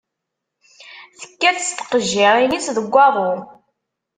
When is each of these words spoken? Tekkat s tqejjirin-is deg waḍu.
Tekkat 1.19 1.57
s 1.67 1.69
tqejjirin-is 1.71 2.67
deg 2.75 2.87
waḍu. 2.93 3.31